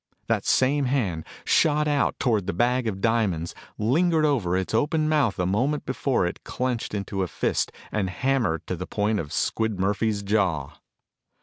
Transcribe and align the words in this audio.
That 0.25 0.47
same 0.47 0.85
hand 0.85 1.27
shot 1.45 1.87
out 1.87 2.17
toward 2.17 2.47
the 2.47 2.53
bag 2.57 2.87
of 2.87 3.01
diamonds, 3.01 3.53
lingered 3.77 4.25
over 4.25 4.57
its 4.57 4.73
open 4.73 5.07
mouth 5.07 5.37
a 5.37 5.45
moment 5.45 5.85
before 5.85 6.25
it 6.25 6.43
clenched 6.43 6.95
into 6.95 7.21
a 7.21 7.27
fist 7.27 7.71
and 7.91 8.09
hammered 8.09 8.65
to 8.65 8.75
the 8.75 8.87
point 8.87 9.19
of 9.19 9.31
Squid 9.31 9.79
Murphy's 9.79 10.23
jaw. 10.23 10.71